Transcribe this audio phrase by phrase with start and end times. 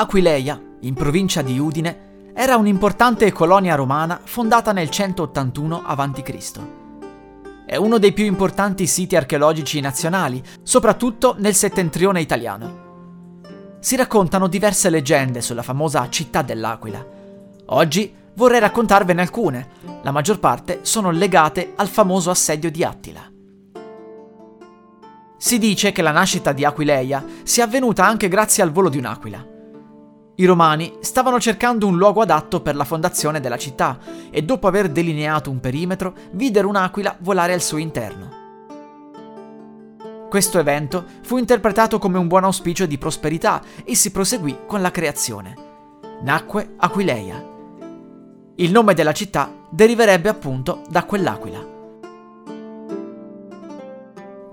[0.00, 6.60] Aquileia, in provincia di Udine, era un'importante colonia romana fondata nel 181 a.C.
[7.66, 13.78] È uno dei più importanti siti archeologici nazionali, soprattutto nel settentrione italiano.
[13.80, 17.04] Si raccontano diverse leggende sulla famosa città dell'Aquila.
[17.66, 19.68] Oggi vorrei raccontarvene alcune,
[20.02, 23.28] la maggior parte sono legate al famoso assedio di Attila.
[25.36, 29.56] Si dice che la nascita di Aquileia sia avvenuta anche grazie al volo di un'aquila.
[30.40, 33.98] I romani stavano cercando un luogo adatto per la fondazione della città
[34.30, 38.36] e dopo aver delineato un perimetro videro un'aquila volare al suo interno.
[40.28, 44.92] Questo evento fu interpretato come un buon auspicio di prosperità e si proseguì con la
[44.92, 45.56] creazione.
[46.22, 47.44] Nacque Aquileia.
[48.54, 51.66] Il nome della città deriverebbe appunto da quell'aquila.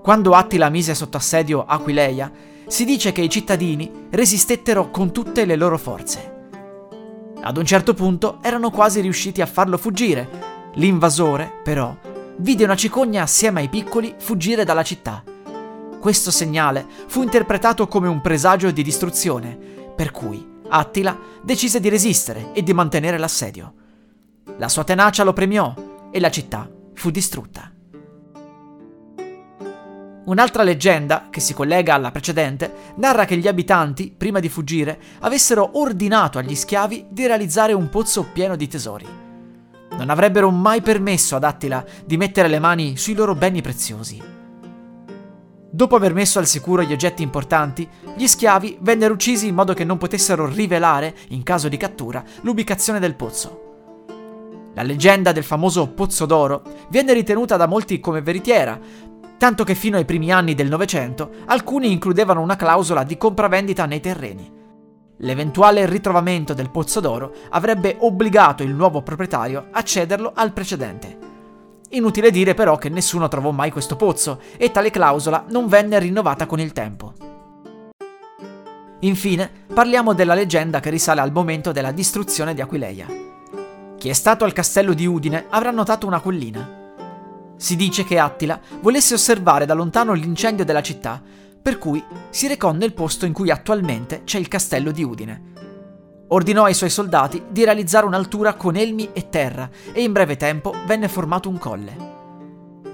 [0.02, 5.56] Quando Attila mise sotto assedio Aquileia, si dice che i cittadini resistettero con tutte le
[5.56, 6.34] loro forze.
[7.40, 10.28] Ad un certo punto erano quasi riusciti a farlo fuggire.
[10.74, 11.96] L'invasore, però,
[12.38, 15.22] vide una cicogna assieme ai piccoli fuggire dalla città.
[16.00, 19.56] Questo segnale fu interpretato come un presagio di distruzione,
[19.94, 23.74] per cui Attila decise di resistere e di mantenere l'assedio.
[24.58, 25.72] La sua tenacia lo premiò
[26.10, 27.75] e la città fu distrutta.
[30.26, 35.78] Un'altra leggenda, che si collega alla precedente, narra che gli abitanti, prima di fuggire, avessero
[35.78, 39.06] ordinato agli schiavi di realizzare un pozzo pieno di tesori.
[39.96, 44.20] Non avrebbero mai permesso ad Attila di mettere le mani sui loro beni preziosi.
[45.70, 49.84] Dopo aver messo al sicuro gli oggetti importanti, gli schiavi vennero uccisi in modo che
[49.84, 53.62] non potessero rivelare, in caso di cattura, l'ubicazione del pozzo.
[54.74, 58.78] La leggenda del famoso Pozzo d'Oro viene ritenuta da molti come veritiera,
[59.38, 64.00] tanto che fino ai primi anni del Novecento alcuni includevano una clausola di compravendita nei
[64.00, 64.52] terreni.
[65.18, 71.18] L'eventuale ritrovamento del pozzo d'oro avrebbe obbligato il nuovo proprietario a cederlo al precedente.
[71.90, 76.44] Inutile dire però che nessuno trovò mai questo pozzo e tale clausola non venne rinnovata
[76.46, 77.14] con il tempo.
[79.00, 83.06] Infine, parliamo della leggenda che risale al momento della distruzione di Aquileia.
[83.96, 86.75] Chi è stato al castello di Udine avrà notato una collina.
[87.56, 91.22] Si dice che Attila volesse osservare da lontano l'incendio della città,
[91.62, 95.42] per cui si recò nel posto in cui attualmente c'è il castello di Udine.
[96.28, 100.74] Ordinò ai suoi soldati di realizzare un'altura con elmi e terra e in breve tempo
[100.86, 102.14] venne formato un colle.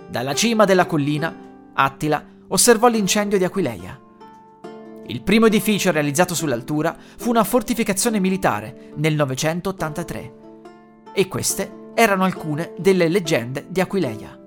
[0.08, 1.34] Dalla cima della collina,
[1.74, 3.98] Attila osservò l'incendio di Aquileia.
[5.06, 10.34] Il primo edificio realizzato sull'altura fu una fortificazione militare nel 983.
[11.14, 14.41] E queste erano alcune delle leggende di Aquileia.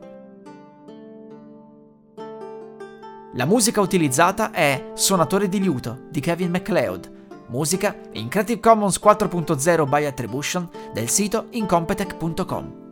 [3.38, 7.12] La musica utilizzata è Suonatore di liuto di Kevin MacLeod,
[7.50, 12.84] musica in Creative Commons 4.0 by Attribution del sito incompetech.com.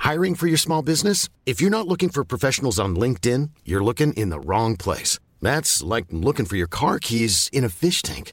[0.00, 1.30] Hiring for your small business?
[1.46, 5.18] If you're not looking for professionals on LinkedIn, you're looking in the wrong place.
[5.40, 8.32] That's like looking for your car keys in a fish tank.